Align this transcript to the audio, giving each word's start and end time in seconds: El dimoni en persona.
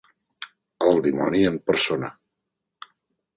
El 0.87 1.01
dimoni 1.07 1.43
en 1.51 1.59
persona. 1.67 2.11